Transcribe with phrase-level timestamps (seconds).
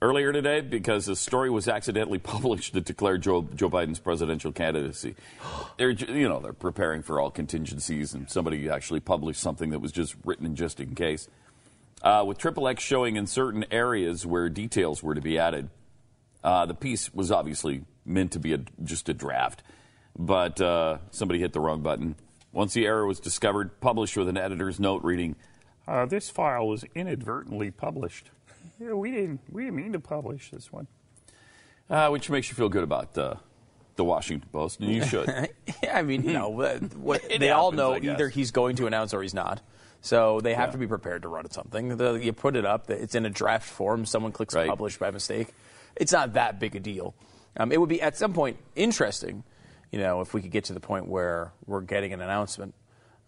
[0.00, 5.14] earlier today because a story was accidentally published that declared Joe, Joe Biden's presidential candidacy.
[5.76, 9.92] They're, you know, they're preparing for all contingencies, and somebody actually published something that was
[9.92, 11.28] just written just in case.
[12.02, 15.68] Uh, with Triple X showing in certain areas where details were to be added,
[16.44, 19.62] uh, the piece was obviously meant to be a, just a draft,
[20.16, 22.14] but uh, somebody hit the wrong button.
[22.52, 25.34] Once the error was discovered, published with an editor's note reading,
[25.88, 28.30] uh, "This file was inadvertently published."
[28.80, 30.86] Yeah, we didn't we didn't mean to publish this one.
[31.90, 33.34] Uh, which makes you feel good about uh,
[33.96, 35.28] the Washington Post, and you should.
[35.82, 36.48] yeah, I mean, you know,
[36.96, 39.62] what, they all know either he's going to announce or he's not.
[40.00, 40.72] So they have yeah.
[40.72, 41.96] to be prepared to run something.
[41.96, 44.06] The, you put it up, it's in a draft form.
[44.06, 44.68] Someone clicks right.
[44.68, 45.48] publish by mistake.
[45.96, 47.14] It's not that big a deal.
[47.56, 49.42] Um, it would be at some point interesting,
[49.90, 52.74] you know, if we could get to the point where we're getting an announcement.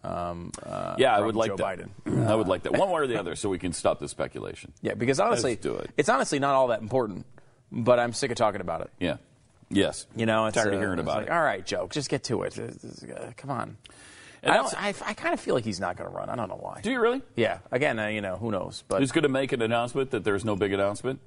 [0.03, 1.79] Um, uh, yeah, I would like Joe that.
[1.79, 2.27] Biden.
[2.27, 4.73] I would like that one way or the other, so we can stop the speculation.
[4.81, 5.91] Yeah, because honestly, do it.
[5.97, 7.25] it's honestly not all that important.
[7.71, 8.91] But I'm sick of talking about it.
[8.99, 9.17] Yeah.
[9.69, 10.05] Yes.
[10.15, 11.31] You know, it's, tired uh, of hearing about like, it.
[11.31, 12.59] All right, Joe, just get to it.
[12.59, 13.77] Uh, come on.
[14.43, 16.27] I, don't, I, I kind of feel like he's not going to run.
[16.27, 16.81] I don't know why.
[16.81, 17.21] Do you really?
[17.35, 17.59] Yeah.
[17.71, 18.83] Again, uh, you know, who knows?
[18.87, 21.19] But he's going to make an announcement that there's no big announcement.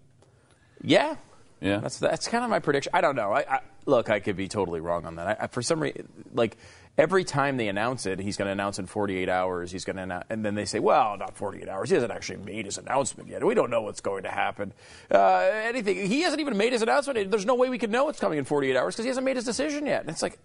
[0.83, 1.15] Yeah.
[1.61, 1.79] Yeah.
[1.79, 2.91] That's that's kind of my prediction.
[2.95, 3.33] I don't know.
[3.33, 5.43] I, I look, I could be totally wrong on that.
[5.43, 6.57] I, for some reason, like
[6.97, 9.71] every time they announce it, he's going to announce in 48 hours.
[9.71, 11.89] He's going to announce, and then they say, well, not 48 hours.
[11.89, 13.45] He hasn't actually made his announcement yet.
[13.45, 14.73] We don't know what's going to happen.
[15.11, 16.07] Uh, anything.
[16.07, 17.31] He hasn't even made his announcement.
[17.31, 19.37] There's no way we could know it's coming in 48 hours because he hasn't made
[19.37, 20.03] his decision yet.
[20.03, 20.39] And it's like,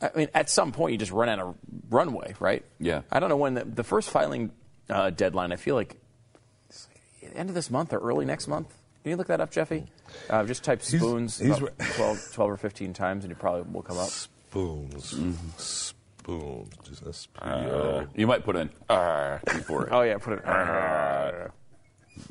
[0.00, 1.54] I mean, at some point you just run out of
[1.90, 2.64] runway, right?
[2.78, 3.02] Yeah.
[3.10, 4.50] I don't know when the, the first filing
[4.90, 5.52] uh, deadline.
[5.52, 5.96] I feel like
[7.34, 8.72] end of this month or early next month.
[9.04, 9.84] Can you look that up, Jeffy?
[10.30, 13.82] Uh, just type spoons he's, he's 12, 12, or 15 times, and you probably will
[13.82, 14.08] come up.
[14.08, 15.12] Spoons.
[15.12, 15.58] Mm-hmm.
[15.58, 16.72] Spoons.
[17.04, 19.92] Just uh, you might put an R before it.
[19.92, 21.52] Oh, yeah, put an R.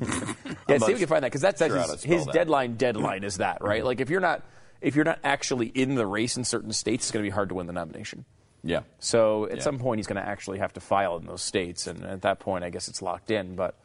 [0.68, 2.34] yeah, see if you can find that because that's, that's sure his, his that.
[2.34, 2.74] deadline.
[2.74, 3.84] Deadline is that right?
[3.84, 4.42] Like if you're not
[4.80, 7.50] if you're not actually in the race in certain states, it's going to be hard
[7.50, 8.24] to win the nomination.
[8.64, 8.80] Yeah.
[8.98, 9.62] So at Yeah.
[9.62, 12.40] some point, he's going to actually have to file in those states, and at that
[12.40, 13.54] point, I guess it's locked in.
[13.54, 13.76] But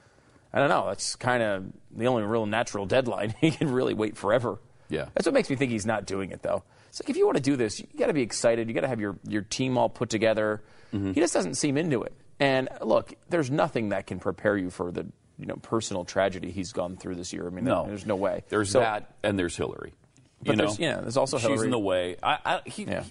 [0.53, 0.87] I don't know.
[0.87, 3.33] That's kind of the only real natural deadline.
[3.41, 4.59] he can really wait forever.
[4.89, 5.05] Yeah.
[5.13, 6.63] That's what makes me think he's not doing it, though.
[6.89, 8.67] It's like if you want to do this, you got to be excited.
[8.67, 10.63] You got to have your, your team all put together.
[10.93, 11.13] Mm-hmm.
[11.13, 12.13] He just doesn't seem into it.
[12.39, 15.05] And look, there's nothing that can prepare you for the
[15.37, 17.45] you know personal tragedy he's gone through this year.
[17.45, 17.85] I mean, No.
[17.85, 18.43] there's no way.
[18.49, 19.93] There's So- that, and there's Hillary.
[20.41, 21.57] But you know, there's- yeah, there's also Hillary.
[21.57, 22.15] she's in the way.
[22.23, 23.03] I, I, he, Yeah.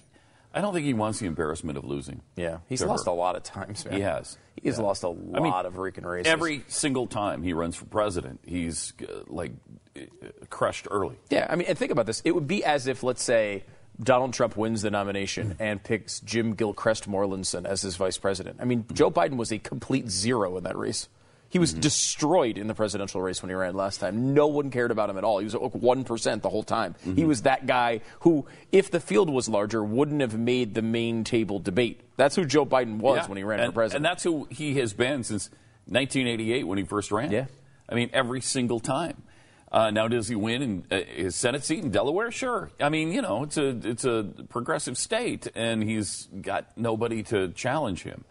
[0.53, 2.21] I don't think he wants the embarrassment of losing.
[2.35, 3.11] Yeah, he's lost her.
[3.11, 3.93] a lot of times, man.
[3.95, 4.37] He has.
[4.61, 4.83] He's Yeah.
[4.83, 6.31] lost a lot I mean, of freaking races.
[6.31, 9.51] Every single time he runs for president, he's uh, like
[9.95, 10.01] uh,
[10.49, 11.17] crushed early.
[11.29, 12.21] Yeah, I mean, and think about this.
[12.25, 13.63] It would be as if, let's say,
[14.01, 18.57] Donald Trump wins the nomination and picks Jim Gilchrist Morlinson as his vice president.
[18.61, 21.09] I mean, Joe Biden was a complete zero in that race.
[21.49, 24.33] He was destroyed in the presidential race when he ran last time.
[24.35, 25.39] No one cared about him at all.
[25.39, 26.93] He was like 1% the whole time.
[27.15, 31.23] He was that guy who, if the field was larger, wouldn't have made the main
[31.23, 32.01] table debate.
[32.17, 33.27] That's who Joe Biden was Yeah.
[33.27, 34.05] when he ran and, for president.
[34.05, 35.49] And that's who he has been since
[35.87, 37.31] 1988 when he first ran.
[37.31, 37.45] Yeah.
[37.87, 39.23] I mean, every single time.
[39.71, 42.31] Uh, now, does he win in uh, his Senate seat in Delaware?
[42.31, 42.71] Sure.
[42.79, 47.49] I mean, you know, it's a it's a progressive state, and he's got nobody to
[47.49, 48.25] challenge him.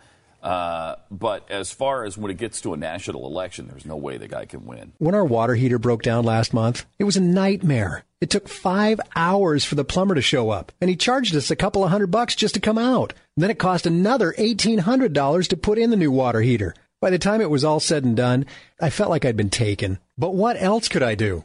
[0.49, 4.17] Uh, but as far as when it gets to a national election, there's no way
[4.17, 4.95] the guy can win.
[4.97, 8.05] When our water heater broke down last month, it was a nightmare.
[8.23, 11.57] It took five hours for the plumber to show up, and he charged us a
[11.57, 13.13] couple of hundred bucks just to come out.
[13.37, 16.75] Then it cost another $1,800 to put in the new water heater.
[16.99, 18.47] By the time it was all said and done,
[18.81, 19.99] I felt like I'd been taken.
[20.17, 21.45] But what else could I do?